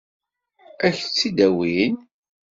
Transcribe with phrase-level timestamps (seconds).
[0.85, 1.95] Ad k-tt-id-awin?